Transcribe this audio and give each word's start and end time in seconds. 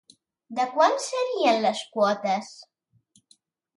De 0.59 0.63
quant 0.77 0.97
serien 1.03 1.61
les 1.67 1.83
quotes? 1.99 2.51